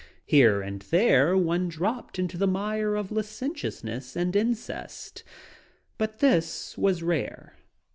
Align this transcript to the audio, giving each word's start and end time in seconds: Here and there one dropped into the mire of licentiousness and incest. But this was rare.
Here 0.25 0.63
and 0.63 0.81
there 0.89 1.37
one 1.37 1.67
dropped 1.69 2.17
into 2.17 2.35
the 2.35 2.47
mire 2.47 2.95
of 2.95 3.11
licentiousness 3.11 4.15
and 4.15 4.35
incest. 4.35 5.23
But 5.99 6.17
this 6.17 6.75
was 6.75 7.03
rare. 7.03 7.55